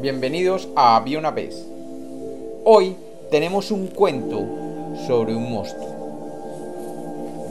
[0.00, 1.68] Bienvenidos a Había una vez.
[2.64, 2.94] Hoy
[3.32, 4.46] tenemos un cuento
[5.08, 5.88] sobre un monstruo.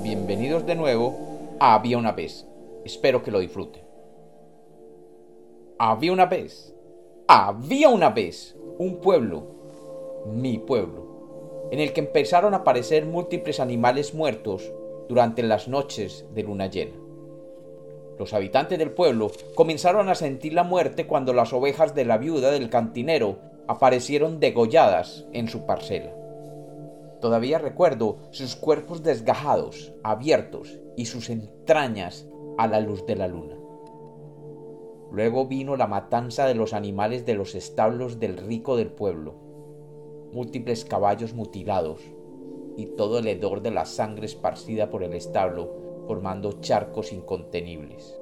[0.01, 2.47] Bienvenidos de nuevo a Había una vez.
[2.85, 3.83] Espero que lo disfruten.
[5.77, 6.73] Había una vez.
[7.27, 9.43] Había una vez un pueblo,
[10.27, 14.71] mi pueblo, en el que empezaron a aparecer múltiples animales muertos
[15.09, 17.06] durante las noches de luna llena.
[18.17, 22.51] Los habitantes del pueblo comenzaron a sentir la muerte cuando las ovejas de la viuda
[22.51, 26.13] del cantinero aparecieron degolladas en su parcela.
[27.21, 32.27] Todavía recuerdo sus cuerpos desgajados, abiertos, y sus entrañas
[32.57, 33.55] a la luz de la luna.
[35.11, 39.35] Luego vino la matanza de los animales de los establos del rico del pueblo,
[40.33, 42.01] múltiples caballos mutilados
[42.75, 48.19] y todo el hedor de la sangre esparcida por el establo formando charcos incontenibles.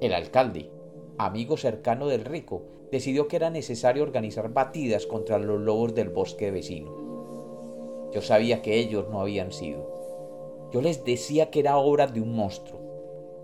[0.00, 0.68] El alcalde,
[1.16, 6.50] amigo cercano del rico, decidió que era necesario organizar batidas contra los lobos del bosque
[6.50, 8.10] vecino.
[8.12, 10.68] Yo sabía que ellos no habían sido.
[10.70, 12.80] Yo les decía que era obra de un monstruo,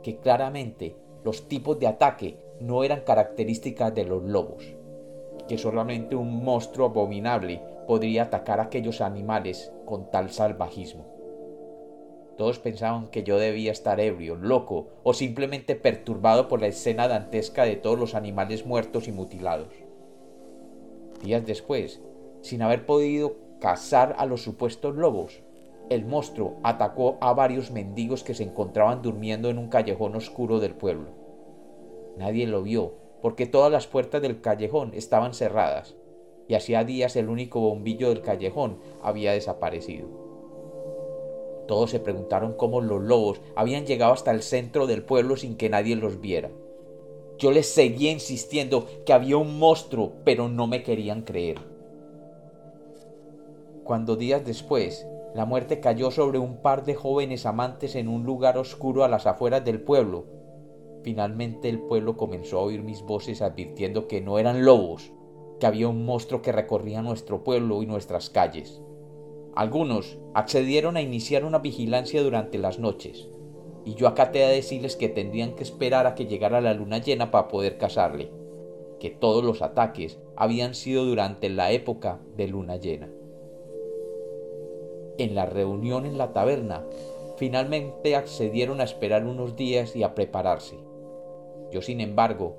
[0.02, 4.76] que claramente los tipos de ataque no eran características de los lobos,
[5.48, 11.17] que solamente un monstruo abominable podría atacar a aquellos animales con tal salvajismo.
[12.38, 17.64] Todos pensaban que yo debía estar ebrio, loco o simplemente perturbado por la escena dantesca
[17.64, 19.74] de todos los animales muertos y mutilados.
[21.20, 22.00] Días después,
[22.40, 25.42] sin haber podido cazar a los supuestos lobos,
[25.90, 30.76] el monstruo atacó a varios mendigos que se encontraban durmiendo en un callejón oscuro del
[30.76, 31.08] pueblo.
[32.18, 35.96] Nadie lo vio, porque todas las puertas del callejón estaban cerradas,
[36.46, 40.27] y hacía días el único bombillo del callejón había desaparecido.
[41.68, 45.68] Todos se preguntaron cómo los lobos habían llegado hasta el centro del pueblo sin que
[45.68, 46.50] nadie los viera.
[47.36, 51.58] Yo les seguía insistiendo que había un monstruo, pero no me querían creer.
[53.84, 58.56] Cuando días después la muerte cayó sobre un par de jóvenes amantes en un lugar
[58.56, 60.24] oscuro a las afueras del pueblo,
[61.02, 65.12] finalmente el pueblo comenzó a oír mis voces advirtiendo que no eran lobos,
[65.60, 68.80] que había un monstruo que recorría nuestro pueblo y nuestras calles.
[69.58, 73.28] Algunos accedieron a iniciar una vigilancia durante las noches,
[73.84, 77.32] y yo acaté a decirles que tendrían que esperar a que llegara la luna llena
[77.32, 78.30] para poder cazarle,
[79.00, 83.10] que todos los ataques habían sido durante la época de luna llena.
[85.18, 86.84] En la reunión en la taberna,
[87.36, 90.76] finalmente accedieron a esperar unos días y a prepararse.
[91.72, 92.58] Yo, sin embargo,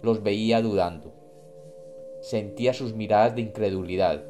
[0.00, 1.12] los veía dudando.
[2.22, 4.24] Sentía sus miradas de incredulidad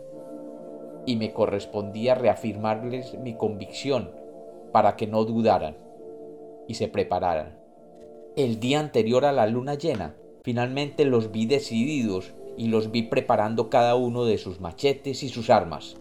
[1.06, 4.10] y me correspondía reafirmarles mi convicción
[4.72, 5.76] para que no dudaran
[6.66, 7.58] y se prepararan.
[8.36, 10.14] El día anterior a la luna llena,
[10.44, 15.50] finalmente los vi decididos y los vi preparando cada uno de sus machetes y sus
[15.50, 15.96] armas.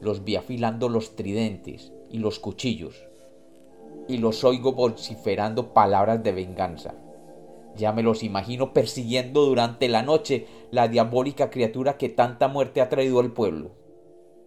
[0.00, 3.06] Los vi afilando los tridentes y los cuchillos,
[4.08, 6.94] y los oigo vociferando palabras de venganza.
[7.76, 12.88] Ya me los imagino persiguiendo durante la noche la diabólica criatura que tanta muerte ha
[12.88, 13.70] traído al pueblo.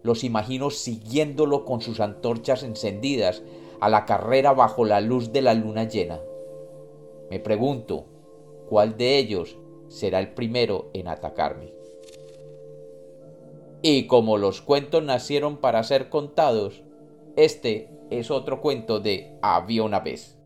[0.02, 3.42] Los imagino siguiéndolo con sus antorchas encendidas
[3.80, 6.20] a la carrera bajo la luz de la luna llena.
[7.30, 8.06] Me pregunto,
[8.68, 9.56] ¿cuál de ellos
[9.88, 11.72] será el primero en atacarme?
[13.82, 16.82] Y como los cuentos nacieron para ser contados,
[17.36, 20.39] este es otro cuento de Había una vez.